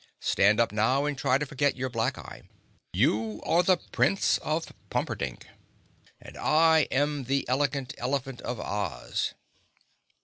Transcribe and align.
"Stand 0.19 0.59
up 0.59 0.71
now 0.71 1.05
and 1.05 1.15
try 1.15 1.37
to 1.37 1.45
forget 1.45 1.75
your 1.75 1.87
black 1.91 2.17
eye. 2.17 2.41
You 2.91 3.39
are 3.45 3.61
the 3.61 3.77
Prince 3.91 4.39
of 4.39 4.73
Pumperdink 4.89 5.43
and 6.19 6.35
I 6.37 6.87
am 6.89 7.25
the 7.25 7.47
Elegant 7.47 7.93
Elephant 7.99 8.41
of 8.41 8.59
Oz." 8.59 9.35